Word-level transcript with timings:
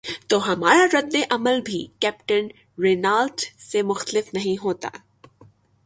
تو 0.27 0.37
ہمارا 0.47 0.85
رد 0.93 1.15
عمل 1.29 1.61
بھی 1.61 1.85
کیپٹن 1.99 2.47
رینالٹ 2.83 3.41
سے 3.61 3.81
مختلف 3.81 4.33
نہیں 4.33 4.63
ہوتا۔ 4.63 4.89